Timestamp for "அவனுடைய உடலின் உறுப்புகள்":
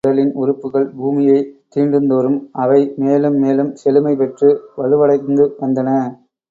0.03-0.87